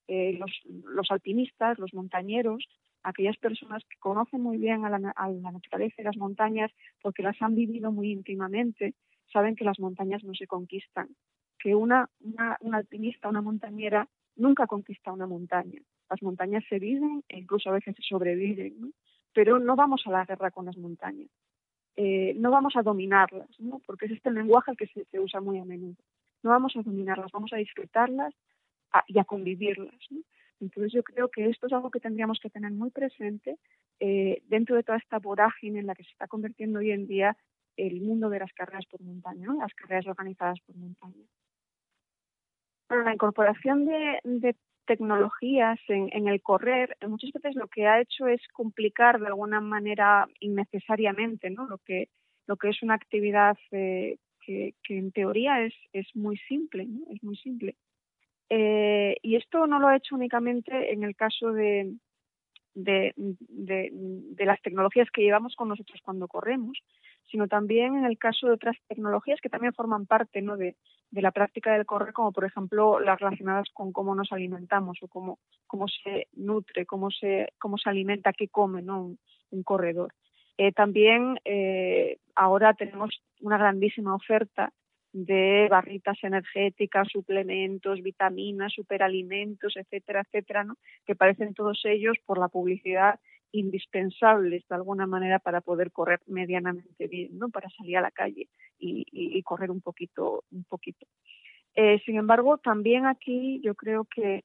[0.09, 0.51] Eh, los,
[0.93, 2.69] los, alpinistas, los montañeros,
[3.03, 6.71] aquellas personas que conocen muy bien a la, a la naturaleza y las montañas
[7.03, 8.95] porque las han vivido muy íntimamente,
[9.33, 11.09] saben que las montañas no se conquistan,
[11.59, 15.81] que una, una, alpinista, una montañera, nunca conquista una montaña.
[16.09, 18.81] Las montañas se viven e incluso a veces se sobreviven.
[18.81, 18.89] ¿no?
[19.39, 21.29] pero no vamos a la guerra con las montañas.
[21.95, 23.81] Eh, no vamos a dominarlas, ¿no?
[23.87, 25.95] porque es este lenguaje que se, usa muy a menudo.
[26.43, 28.35] No vamos a dominarlas, vamos a disfrutarlas
[28.93, 29.95] a, y a convivirlas.
[30.61, 33.59] Entonces yo creo que esto es algo que tendríamos que tener muy presente
[34.01, 37.37] eh, dentro de toda esta vorágine en la que se está convirtiendo hoy en día
[37.77, 41.25] el mundo de las carreras por montaña, las carreras organizadas por montaña.
[42.89, 48.41] Bueno, la incorporación de, tecnologías en, el correr muchas veces lo que ha hecho es
[48.55, 51.67] complicar de alguna manera innecesariamente ¿no?
[51.67, 52.09] lo que
[52.47, 57.03] lo que es una actividad eh, que, en teoría es, es muy simple ¿no?
[57.11, 57.77] es muy simple
[58.49, 61.93] eh, y esto no lo ha hecho únicamente en el caso de
[62.75, 66.79] las tecnologías que llevamos con nosotros cuando corremos
[67.31, 70.57] sino también en el caso de otras tecnologías que también forman parte ¿no?
[70.57, 70.77] de,
[71.11, 75.39] la práctica del correr, como por ejemplo las relacionadas con cómo nos alimentamos o cómo,
[75.89, 79.03] se nutre, cómo se, cómo se alimenta, qué come ¿no?
[79.03, 79.19] un,
[79.51, 80.13] un corredor.
[80.57, 84.73] Eh, también eh, ahora tenemos una grandísima oferta
[85.13, 90.77] de barritas energéticas, suplementos, vitaminas, superalimentos, etcétera, etcétera, ¿no?
[91.07, 93.19] que parecen todos ellos por la publicidad
[93.53, 97.49] indispensables de alguna manera para poder correr medianamente bien, ¿no?
[97.49, 101.07] Para salir a la calle y, y, y correr un poquito, un poquito.
[101.75, 104.45] Eh, sin embargo, también aquí yo creo que,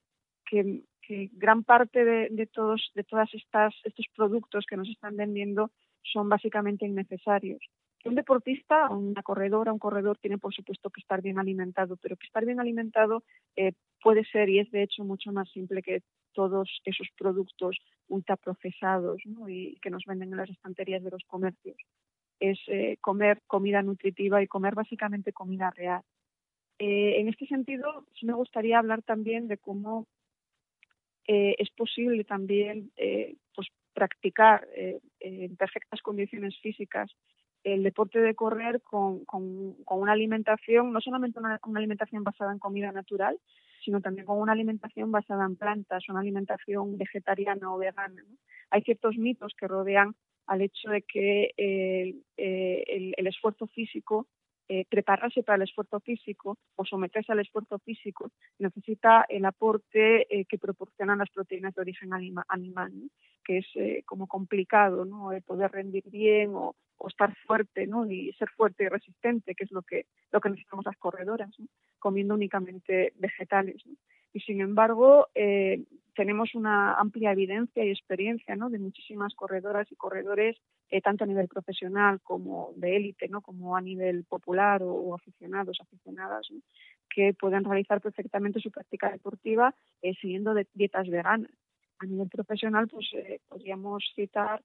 [1.32, 5.70] gran parte de, de, todos, de todas estas, estos productos que nos están vendiendo
[6.02, 7.60] son básicamente innecesarios.
[8.04, 12.26] Un deportista, una corredora, un corredor tiene por supuesto que estar bien alimentado, pero que
[12.26, 13.22] estar bien alimentado
[13.56, 16.02] eh, puede ser y es de hecho mucho más simple que
[16.34, 21.76] todos esos productos ultraprocesados y que nos venden en las estanterías de los comercios.
[22.40, 26.02] Es eh, comer comida nutritiva y comer básicamente comida real.
[26.78, 30.06] Eh, en este sentido, me gustaría hablar también de cómo
[31.26, 32.92] es posible también
[33.54, 34.68] pues practicar
[35.20, 37.10] en perfectas condiciones físicas
[37.64, 42.92] el deporte de correr con, con, una alimentación, no solamente una, alimentación basada en comida
[42.92, 43.38] natural,
[43.82, 48.22] sino también con una alimentación basada en plantas, una alimentación vegetariana o vegana.
[48.70, 50.14] Hay ciertos mitos que rodean
[50.46, 54.28] al hecho de que eh, el, esfuerzo físico
[54.68, 60.46] eh, prepararse para el esfuerzo físico o someterse al esfuerzo físico necesita el aporte eh,
[60.46, 62.10] que proporcionan las proteínas de origen
[62.48, 62.92] animal,
[63.44, 65.30] que es eh, como complicado ¿no?
[65.44, 66.74] poder rendir bien o,
[67.06, 68.10] estar fuerte ¿no?
[68.10, 71.50] y ser fuerte y resistente, que es lo que, lo que necesitamos las corredoras,
[71.98, 73.84] comiendo únicamente vegetales
[74.34, 78.68] y sin embargo eh, tenemos una amplia evidencia y experiencia ¿no?
[78.68, 80.56] de muchísimas corredoras y corredores
[80.90, 85.78] eh, tanto a nivel profesional como de élite no como a nivel popular o, aficionados
[85.80, 86.48] aficionadas
[87.08, 91.50] que pueden realizar perfectamente su práctica deportiva eh, siguiendo dietas veganas
[92.00, 93.08] a nivel profesional pues
[93.48, 94.60] podríamos citar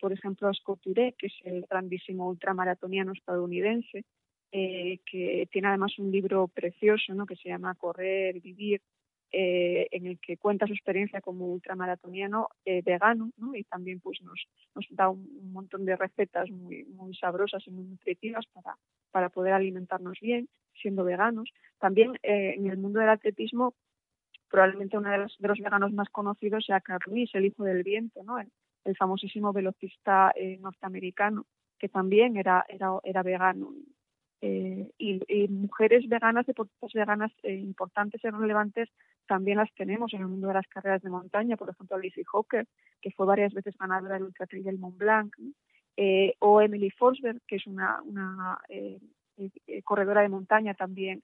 [0.00, 4.04] por ejemplo a Scott Touré, que es el grandísimo ultramaratoniano estadounidense
[4.50, 7.24] que tiene además un libro precioso ¿no?
[7.24, 8.82] que se llama Correr, Vivir,
[9.30, 13.54] eh, en el que cuenta su experiencia como ultramaratoniano eh, vegano ¿no?
[13.54, 17.84] y también pues nos, nos da un, montón de recetas muy, muy sabrosas y muy
[17.84, 18.76] nutritivas para,
[19.10, 20.48] para poder alimentarnos bien
[20.80, 21.50] siendo veganos.
[21.78, 23.74] También eh, en el mundo del atletismo
[24.48, 27.82] probablemente uno de los, de los veganos más conocidos sea Carl Lewis, el hijo del
[27.82, 28.38] viento, ¿no?
[28.38, 28.48] el,
[28.84, 31.44] el famosísimo velocista norteamericano
[31.78, 33.72] que también era, era, era vegano
[34.40, 38.88] eh, y, mujeres veganas, deportistas veganas eh, importantes y relevantes
[39.26, 42.66] también las tenemos en el mundo de las carreras de montaña, por ejemplo Lizzie Hawker,
[43.00, 45.34] que fue varias veces ganadora del Ultra Trail del Mont Blanc,
[45.96, 48.60] eh, o Emily Forsberg, que es una, una
[49.84, 51.22] corredora de montaña también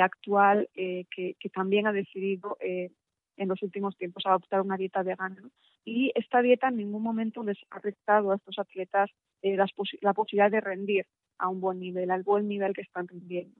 [0.00, 5.42] actual, que, que, también ha decidido en los últimos tiempos adoptar una dieta vegana.
[5.84, 9.10] Y esta dieta en ningún momento les ha restado a estos atletas
[9.42, 11.06] la posibilidad de rendir
[11.42, 13.56] a un buen nivel, al buen nivel que están rindiendo.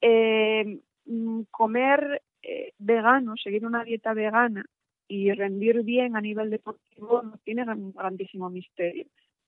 [0.00, 4.64] Eh, mm, comer eh, vegano, seguir una dieta vegana
[5.06, 9.04] y rendir bien a nivel deportivo no tiene un grandísimo misterio.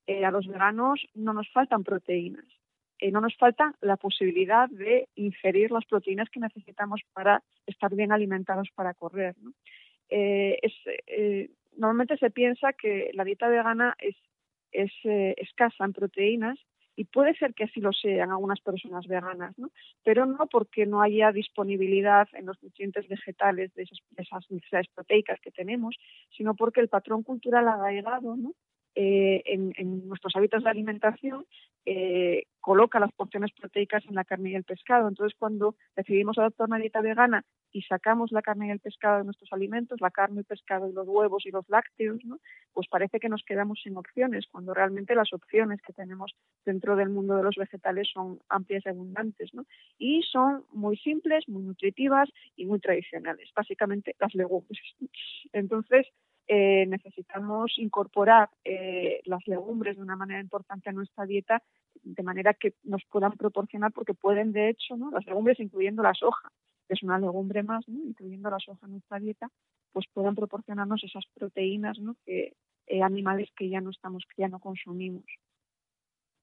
[0.06, 2.44] Eh, a los veganos no nos faltan proteínas,
[3.10, 8.68] no nos falta la posibilidad de ingerir las proteínas que necesitamos para estar bien alimentados
[8.74, 9.34] para correr.
[11.76, 14.16] normalmente se piensa que la dieta vegana es,
[14.72, 16.58] es escasa en proteínas
[17.00, 19.70] y puede ser que así lo sean algunas personas veganas, ¿no?
[20.04, 23.84] pero no porque no haya disponibilidad en los nutrientes vegetales de
[24.18, 25.96] esas, necesidades proteicas que tenemos,
[26.36, 28.52] sino porque el patrón cultural llegado ¿no?
[28.94, 31.46] Eh, en, nuestros hábitos de alimentación
[31.86, 35.08] eh, coloca las porciones proteicas en la carne y el pescado.
[35.08, 39.24] Entonces, cuando decidimos adoptar una dieta vegana y sacamos la carne y el pescado de
[39.24, 42.38] nuestros alimentos, la carne, el pescado y los huevos y los lácteos, ¿no?
[42.72, 47.10] pues parece que nos quedamos sin opciones, cuando realmente las opciones que tenemos dentro del
[47.10, 49.54] mundo de los vegetales son amplias y abundantes.
[49.54, 49.64] ¿no?
[49.98, 54.80] Y son muy simples, muy nutritivas y muy tradicionales, básicamente las legumbres.
[55.52, 56.08] Entonces,
[56.52, 61.62] eh, necesitamos incorporar eh, las legumbres de una manera importante a nuestra dieta,
[62.02, 65.12] de manera que nos puedan proporcionar, porque pueden, de hecho, ¿no?
[65.12, 66.50] las legumbres, incluyendo la soja,
[66.88, 68.04] que es una legumbre más, ¿no?
[68.04, 69.48] incluyendo la soja en nuestra dieta,
[69.92, 72.16] pues puedan proporcionarnos esas proteínas ¿no?
[72.26, 72.54] que
[72.88, 75.26] eh, animales que ya no estamos, que ya no consumimos.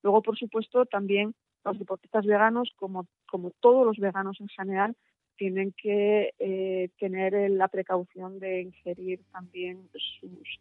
[0.03, 4.95] Luego, por supuesto, también los deportistas veganos, como, como todos los veganos en general,
[5.38, 9.88] tienen que eh, tener la precaución de ingerir también
[10.19, 10.60] sus,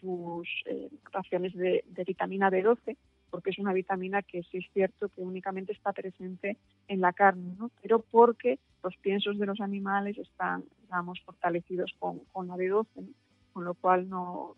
[0.00, 2.96] sus eh, raciones de, vitamina B12,
[3.30, 6.56] porque es una vitamina que sí es cierto que únicamente está presente
[6.88, 7.70] en la carne, ¿no?
[7.82, 12.86] pero porque los piensos de los animales están, digamos, fortalecidos con, con la B12,
[13.52, 14.56] con lo cual no,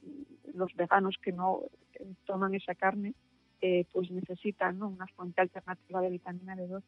[0.55, 1.61] los veganos que no
[1.95, 3.15] eh, toman esa carne
[3.93, 6.81] pues necesitan una fuente alternativa de vitamina B12.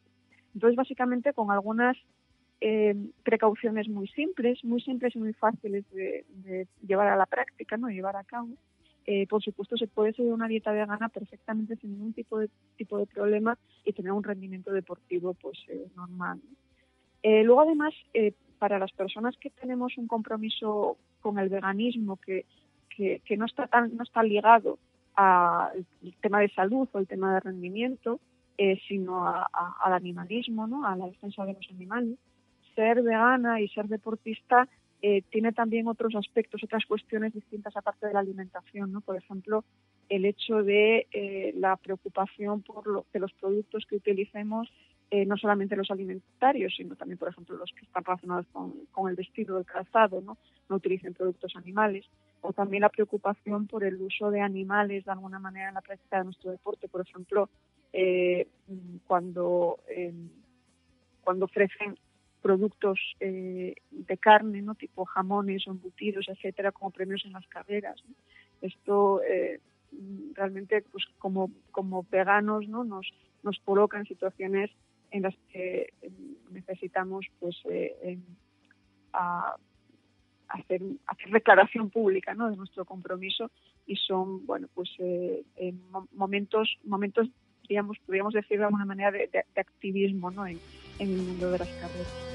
[0.54, 1.96] Entonces, básicamente, con algunas
[2.62, 7.88] eh, precauciones muy simples, muy simples y muy fáciles de, llevar a la práctica, no
[7.88, 8.48] llevar a cabo.
[9.06, 12.98] Eh, por supuesto, se puede seguir una dieta vegana perfectamente sin ningún tipo de tipo
[12.98, 16.40] de problema y tener un rendimiento deportivo pues eh, normal.
[17.22, 17.94] luego, además,
[18.58, 22.44] para las personas que tenemos un compromiso con el veganismo que,
[22.90, 24.78] que, no está tan no está ligado
[25.14, 25.86] al
[26.20, 28.20] tema de salud o el tema de rendimiento,
[28.86, 30.86] sino al animalismo, ¿no?
[30.86, 32.18] a la defensa de los animales,
[32.80, 34.66] ser vegana y ser deportista
[35.02, 39.02] eh, tiene también otros aspectos, otras cuestiones distintas aparte de la alimentación, ¿no?
[39.02, 39.64] Por ejemplo,
[40.08, 44.68] el hecho de eh, la preocupación por lo, que los productos que utilicemos
[45.10, 49.16] eh, no solamente los alimentarios, sino también, por ejemplo, los que están relacionados con, el
[49.16, 50.38] vestido, el calzado, ¿no?
[50.68, 52.06] no utilicen productos animales,
[52.40, 56.18] o también la preocupación por el uso de animales de alguna manera en la práctica
[56.18, 57.50] de nuestro deporte, por ejemplo,
[59.08, 59.80] cuando,
[61.24, 61.96] cuando ofrecen
[62.42, 64.74] productos eh, de carne, ¿no?
[64.74, 68.02] tipo jamones o embutidos, etcétera, como premios en las carreras.
[68.60, 69.20] Esto
[70.34, 72.84] realmente, pues como, como veganos, ¿no?
[72.84, 73.12] nos,
[73.42, 74.70] nos coloca en situaciones
[75.10, 76.10] en las que eh,
[76.50, 78.18] necesitamos pues eh,
[80.48, 82.50] hacer, hacer declaración pública ¿no?
[82.50, 83.50] de nuestro compromiso
[83.86, 85.44] y son bueno pues eh,
[86.12, 87.28] momentos momentos
[87.68, 90.46] digamos podríamos decir de alguna manera de, activismo ¿no?
[91.00, 92.30] En el mundo de las carreras.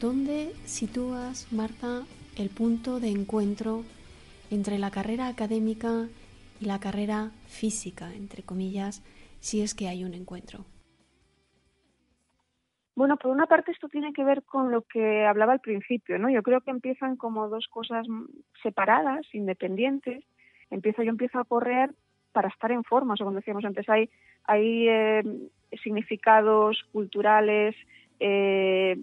[0.00, 2.04] ¿Dónde sitúas, Marta,
[2.36, 3.82] el punto de encuentro
[4.50, 6.06] entre la carrera académica
[6.60, 9.02] y la carrera física, entre comillas,
[9.40, 10.66] si es que hay un encuentro?
[12.94, 16.30] Bueno, por una parte esto tiene que ver con lo que hablaba al principio, ¿no?
[16.30, 18.06] Yo creo que empiezan como dos cosas
[18.62, 20.24] separadas, independientes.
[20.70, 21.90] Empiezo, yo empiezo a correr
[22.32, 24.08] para estar en forma, o como decíamos antes, hay,
[24.44, 25.22] hay eh,
[25.82, 27.76] significados culturales,
[28.18, 28.98] eh,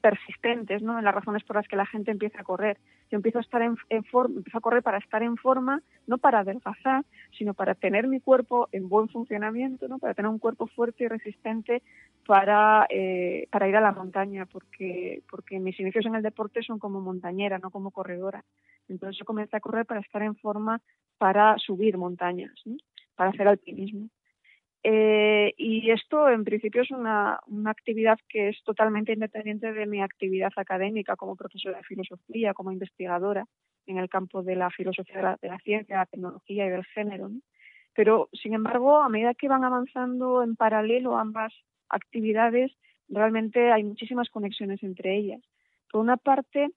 [0.00, 0.98] persistentes ¿no?
[0.98, 2.78] en las razones por las que la gente empieza a correr.
[3.10, 6.40] Yo empiezo a estar en, forma, empiezo a correr para estar en forma, no para
[6.40, 7.04] adelgazar,
[7.36, 9.98] sino para tener mi cuerpo en buen funcionamiento, ¿no?
[9.98, 11.82] para tener un cuerpo fuerte y resistente
[12.26, 16.78] para, eh, para ir a la montaña, porque, porque mis inicios en el deporte son
[16.78, 18.44] como montañera, no como corredora.
[18.88, 20.80] Entonces yo comencé a correr para estar en forma
[21.18, 22.52] para subir montañas,
[23.14, 24.08] para hacer alpinismo.
[24.86, 30.02] Eh, y esto, en principio, es una, una, actividad que es totalmente independiente de mi
[30.02, 33.46] actividad académica como profesora de filosofía, como investigadora
[33.86, 37.30] en el campo de la filosofía de la, ciencia, la tecnología y del género.
[37.94, 41.54] Pero, sin embargo, a medida que van avanzando en paralelo ambas
[41.88, 42.70] actividades,
[43.08, 45.40] realmente hay muchísimas conexiones entre ellas.
[45.90, 46.70] Por una parte,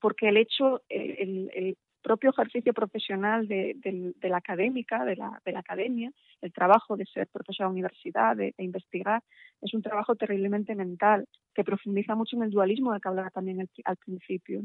[0.00, 3.76] porque el hecho, el, propio ejercicio profesional de,
[4.22, 8.54] la académica, de la, de la, academia, el trabajo de ser profesora de universidad, de,
[8.58, 9.22] investigar,
[9.60, 13.68] es un trabajo terriblemente mental que profundiza mucho en el dualismo de que hablaba también
[13.84, 14.62] al principio.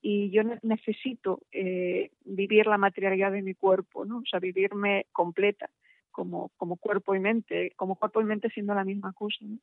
[0.00, 4.18] Y yo necesito eh, vivir la materialidad de mi cuerpo, ¿no?
[4.18, 5.70] o sea, vivirme completa
[6.10, 9.38] como, como cuerpo y mente, como cuerpo y mente siendo la misma cosa.
[9.42, 9.58] ¿no?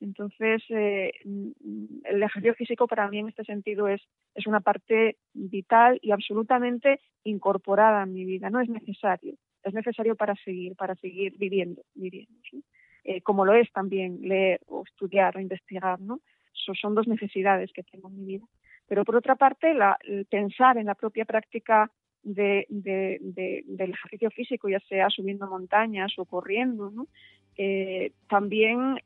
[0.00, 4.02] Entonces, eh, el ejercicio físico para mí en este sentido es,
[4.34, 8.50] es una parte vital y absolutamente incorporada en mi vida.
[8.50, 12.34] No es necesario, es necesario para seguir, para seguir viviendo, viviendo
[13.04, 16.20] eh, como lo es también leer o estudiar o investigar, ¿no?
[16.80, 18.46] son dos necesidades que tengo en mi vida.
[18.86, 19.98] Pero por otra parte, la,
[20.30, 21.90] pensar en la propia práctica
[22.22, 27.06] de, del ejercicio físico, ya sea subiendo montañas o corriendo, ¿no?
[27.56, 29.00] Eh, también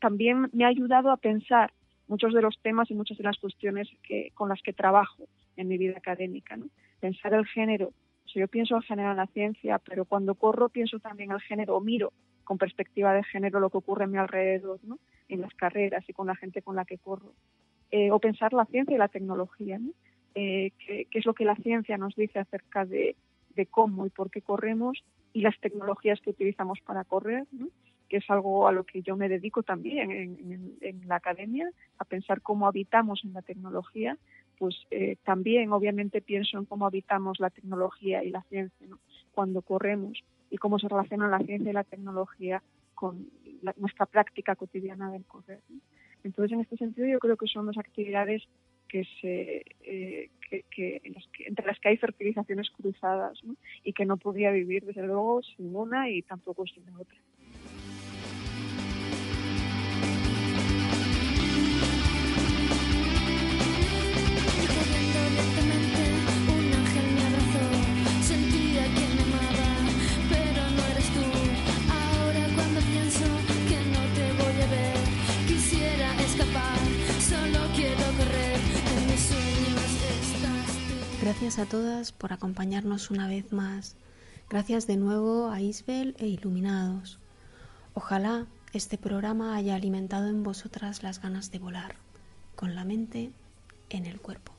[0.00, 1.72] también me ha ayudado a pensar
[2.08, 3.88] muchos de los temas y muchas de las cuestiones
[4.34, 6.56] con las que trabajo en mi vida académica.
[6.56, 6.66] ¿no?
[7.00, 7.92] Pensar el género.
[8.26, 11.76] Si yo pienso el género en la ciencia, pero cuando corro pienso también el género
[11.76, 12.12] o miro
[12.44, 14.98] con perspectiva de género lo que ocurre a mi alrededor, ¿no?
[15.28, 17.34] en las carreras y con la gente con la que corro.
[17.90, 19.78] Eh, o pensar la ciencia y la tecnología.
[19.78, 19.90] ¿no?
[20.34, 23.16] Eh, qué, es lo que la ciencia nos dice acerca de,
[23.70, 25.02] cómo y por qué corremos
[25.32, 27.44] y las tecnologías que utilizamos para correr.
[28.08, 32.40] Que es algo a lo que yo me dedico también en, la academia, a pensar
[32.40, 34.16] cómo habitamos en la tecnología,
[34.58, 38.86] pues eh, también obviamente pienso en cómo habitamos la tecnología y la ciencia
[39.32, 40.18] cuando corremos
[40.50, 42.62] y cómo se relacionan la ciencia y la tecnología
[42.94, 43.28] con
[43.76, 45.60] nuestra práctica cotidiana del correr.
[46.24, 48.42] Entonces, en este sentido, yo creo que son dos actividades
[48.88, 50.30] que se, eh,
[51.46, 53.38] entre las que hay fertilizaciones cruzadas
[53.84, 57.18] y que no podía vivir, desde luego, sin una y tampoco sin otra.
[81.28, 83.96] Gracias a todas por acompañarnos una vez más.
[84.48, 87.18] Gracias de nuevo a Isbel e Iluminados.
[87.92, 91.96] Ojalá este programa haya alimentado en vosotras las ganas de volar,
[92.56, 93.30] con la mente
[93.90, 94.54] en el cuerpo.